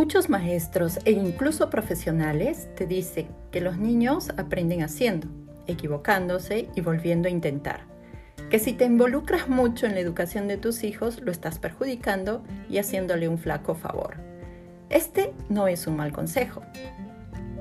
[0.00, 5.28] Muchos maestros e incluso profesionales te dicen que los niños aprenden haciendo,
[5.66, 7.82] equivocándose y volviendo a intentar.
[8.48, 12.78] Que si te involucras mucho en la educación de tus hijos, lo estás perjudicando y
[12.78, 14.16] haciéndole un flaco favor.
[14.88, 16.62] Este no es un mal consejo,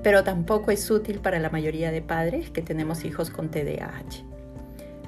[0.02, 4.24] pero tampoco es útil para la mayoría de padres que tenemos hijos con TDAH.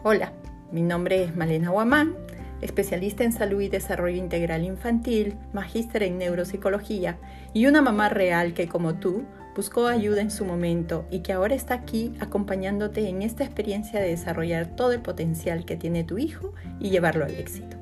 [0.03, 0.33] Hola,
[0.73, 2.13] mi nombre es Malena Guamán,
[2.61, 7.17] especialista en salud y desarrollo integral infantil, magíster en neuropsicología
[7.53, 9.23] y una mamá real que como tú
[9.55, 14.09] buscó ayuda en su momento y que ahora está aquí acompañándote en esta experiencia de
[14.09, 17.77] desarrollar todo el potencial que tiene tu hijo y llevarlo al éxito.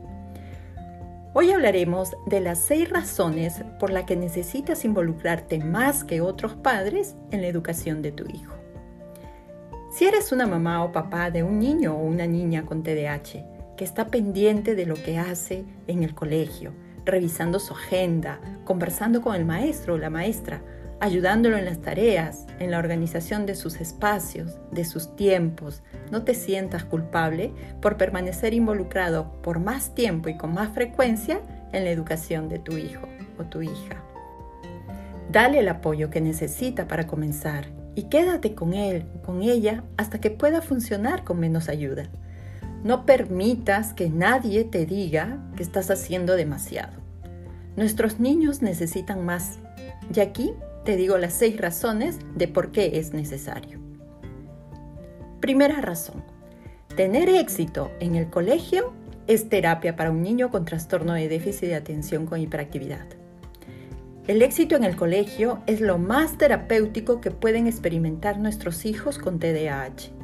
[1.34, 7.16] Hoy hablaremos de las seis razones por las que necesitas involucrarte más que otros padres
[7.30, 8.56] en la educación de tu hijo.
[9.92, 13.86] Si eres una mamá o papá de un niño o una niña con TDAH que
[13.86, 16.74] está pendiente de lo que hace en el colegio,
[17.06, 20.62] revisando su agenda, conversando con el maestro o la maestra,
[21.00, 25.82] ayudándolo en las tareas, en la organización de sus espacios, de sus tiempos.
[26.12, 31.40] No te sientas culpable por permanecer involucrado por más tiempo y con más frecuencia
[31.72, 34.04] en la educación de tu hijo o tu hija.
[35.32, 40.32] Dale el apoyo que necesita para comenzar y quédate con él, con ella, hasta que
[40.32, 42.10] pueda funcionar con menos ayuda.
[42.84, 46.94] No permitas que nadie te diga que estás haciendo demasiado.
[47.76, 49.60] Nuestros niños necesitan más.
[50.14, 50.54] Y aquí
[50.86, 53.80] te digo las seis razones de por qué es necesario.
[55.42, 56.24] Primera razón.
[56.96, 58.94] Tener éxito en el colegio
[59.28, 63.06] es terapia para un niño con trastorno de déficit de atención con hiperactividad.
[64.28, 69.40] El éxito en el colegio es lo más terapéutico que pueden experimentar nuestros hijos con
[69.40, 70.19] TDAH.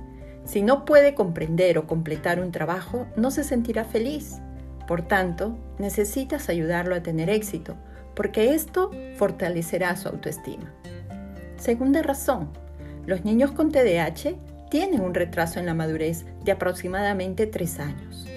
[0.46, 4.40] Si no puede comprender o completar un trabajo, no se sentirá feliz.
[4.88, 7.76] Por tanto, necesitas ayudarlo a tener éxito
[8.16, 10.72] porque esto fortalecerá su autoestima.
[11.58, 12.50] Segunda razón,
[13.06, 14.36] los niños con TDAH
[14.70, 18.28] tienen un retraso en la madurez de aproximadamente 3 años.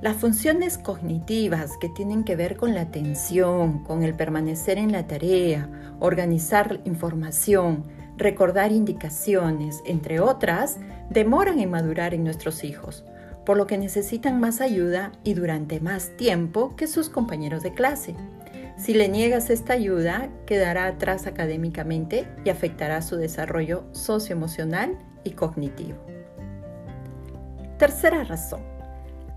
[0.00, 5.08] Las funciones cognitivas que tienen que ver con la atención, con el permanecer en la
[5.08, 7.84] tarea, organizar información,
[8.18, 13.04] recordar indicaciones, entre otras, demoran en madurar en nuestros hijos,
[13.46, 18.14] por lo que necesitan más ayuda y durante más tiempo que sus compañeros de clase.
[18.76, 25.98] Si le niegas esta ayuda, quedará atrás académicamente y afectará su desarrollo socioemocional y cognitivo.
[27.78, 28.60] Tercera razón.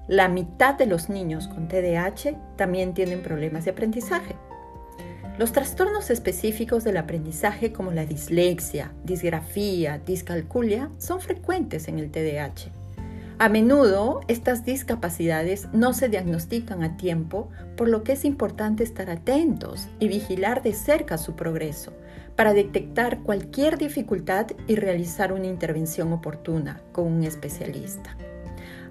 [0.07, 4.35] La mitad de los niños con TDAH también tienen problemas de aprendizaje.
[5.37, 12.71] Los trastornos específicos del aprendizaje como la dislexia, disgrafía, discalculia son frecuentes en el TDAH.
[13.39, 19.09] A menudo estas discapacidades no se diagnostican a tiempo, por lo que es importante estar
[19.09, 21.91] atentos y vigilar de cerca su progreso
[22.35, 28.15] para detectar cualquier dificultad y realizar una intervención oportuna con un especialista.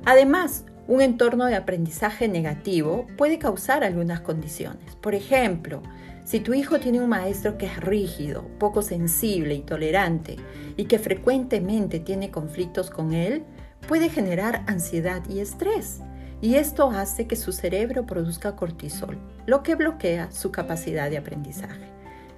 [0.04, 4.96] Además, un entorno de aprendizaje negativo puede causar algunas condiciones.
[4.96, 5.82] Por ejemplo,
[6.30, 10.36] si tu hijo tiene un maestro que es rígido, poco sensible y tolerante
[10.76, 13.42] y que frecuentemente tiene conflictos con él,
[13.88, 16.02] puede generar ansiedad y estrés.
[16.40, 21.88] Y esto hace que su cerebro produzca cortisol, lo que bloquea su capacidad de aprendizaje.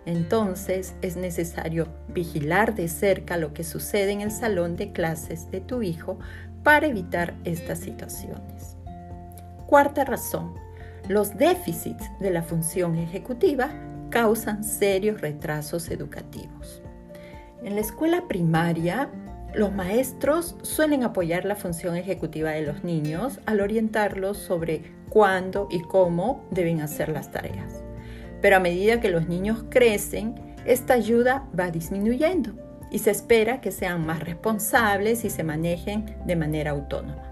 [0.07, 5.61] Entonces es necesario vigilar de cerca lo que sucede en el salón de clases de
[5.61, 6.19] tu hijo
[6.63, 8.79] para evitar estas situaciones.
[9.67, 10.55] Cuarta razón.
[11.09, 13.71] Los déficits de la función ejecutiva
[14.11, 16.83] causan serios retrasos educativos.
[17.65, 19.11] En la escuela primaria
[19.55, 25.81] los maestros suelen apoyar la función ejecutiva de los niños al orientarlos sobre cuándo y
[25.81, 27.83] cómo deben hacer las tareas.
[28.41, 32.53] Pero a medida que los niños crecen, esta ayuda va disminuyendo
[32.91, 37.32] y se espera que sean más responsables y se manejen de manera autónoma.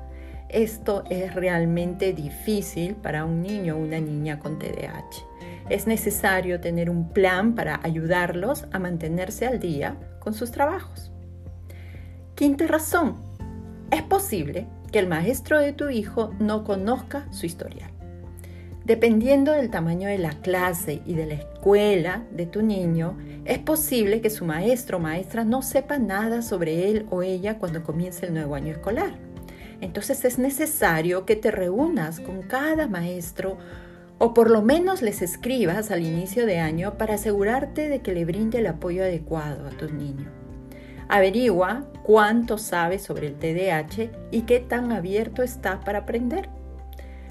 [0.53, 5.25] Esto es realmente difícil para un niño o una niña con TDAH.
[5.69, 11.13] Es necesario tener un plan para ayudarlos a mantenerse al día con sus trabajos.
[12.35, 13.15] Quinta razón.
[13.93, 17.91] Es posible que el maestro de tu hijo no conozca su historial.
[18.85, 24.21] Dependiendo del tamaño de la clase y de la escuela de tu niño, es posible
[24.21, 28.35] que su maestro o maestra no sepa nada sobre él o ella cuando comience el
[28.35, 29.30] nuevo año escolar.
[29.81, 33.59] Entonces es necesario que te reúnas con cada maestro
[34.19, 38.27] o por lo menos les escribas al inicio de año para asegurarte de que le
[38.27, 40.31] brinde el apoyo adecuado a tu niño.
[41.09, 46.51] Averigua cuánto sabe sobre el TDAH y qué tan abierto está para aprender.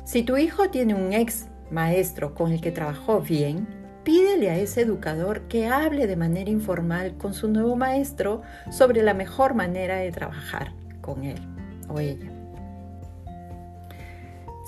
[0.03, 3.67] Si tu hijo tiene un ex maestro con el que trabajó bien,
[4.03, 8.41] pídele a ese educador que hable de manera informal con su nuevo maestro
[8.71, 11.39] sobre la mejor manera de trabajar con él
[11.87, 12.38] o ella.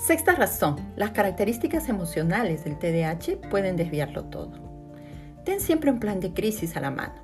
[0.04, 4.50] Sexta razón, las características emocionales del TDAH pueden desviarlo todo.
[5.44, 7.14] Ten siempre un plan de crisis a la mano.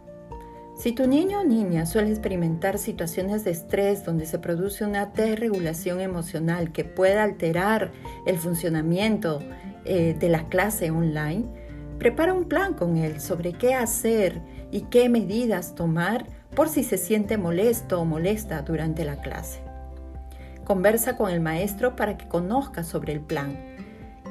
[0.77, 6.01] Si tu niño o niña suele experimentar situaciones de estrés donde se produce una desregulación
[6.01, 7.91] emocional que pueda alterar
[8.27, 9.41] el funcionamiento
[9.85, 11.47] eh, de la clase online,
[11.99, 14.41] prepara un plan con él sobre qué hacer
[14.71, 19.68] y qué medidas tomar por si se siente molesto o molesta durante la clase.
[20.69, 23.57] Conversa con el maestro para que conozca sobre el plan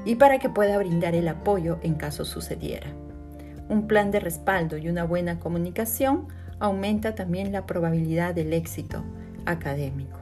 [0.06, 2.94] y para que pueda brindar el apoyo en caso sucediera.
[3.70, 6.28] Un plan de respaldo y una buena comunicación
[6.60, 9.04] aumenta también la probabilidad del éxito
[9.48, 10.20] académico.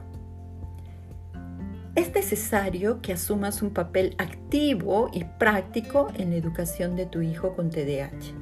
[1.94, 7.54] Es necesario que asumas un papel activo y práctico en la educación de tu hijo
[7.54, 8.32] con TDAH.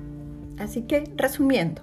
[0.61, 1.83] Así que, resumiendo,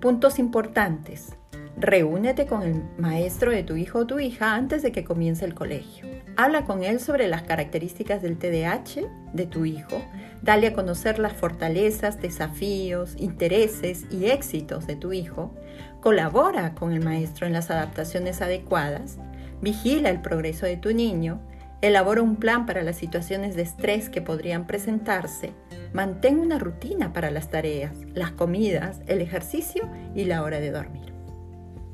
[0.00, 1.36] puntos importantes.
[1.76, 5.54] Reúnete con el maestro de tu hijo o tu hija antes de que comience el
[5.54, 6.06] colegio.
[6.36, 10.02] Habla con él sobre las características del TDAH de tu hijo.
[10.42, 15.54] Dale a conocer las fortalezas, desafíos, intereses y éxitos de tu hijo.
[16.00, 19.18] Colabora con el maestro en las adaptaciones adecuadas.
[19.60, 21.40] Vigila el progreso de tu niño.
[21.80, 25.52] Elabora un plan para las situaciones de estrés que podrían presentarse.
[25.92, 31.11] Mantén una rutina para las tareas, las comidas, el ejercicio y la hora de dormir.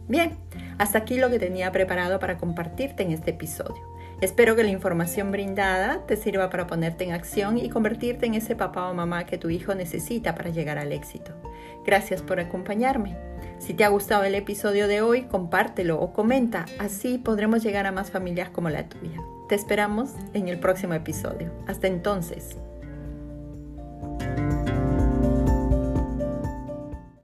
[0.08, 0.32] Bien,
[0.78, 3.82] hasta aquí lo que tenía preparado para compartirte en este episodio.
[4.20, 8.56] Espero que la información brindada te sirva para ponerte en acción y convertirte en ese
[8.56, 11.32] papá o mamá que tu hijo necesita para llegar al éxito.
[11.84, 13.16] Gracias por acompañarme.
[13.58, 17.92] Si te ha gustado el episodio de hoy, compártelo o comenta, así podremos llegar a
[17.92, 19.20] más familias como la tuya.
[19.48, 21.52] Te esperamos en el próximo episodio.
[21.66, 22.56] Hasta entonces.